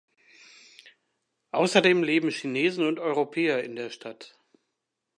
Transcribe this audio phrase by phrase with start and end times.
[1.51, 4.35] Außerdem leben Chinesen und Europäer in der Stadt.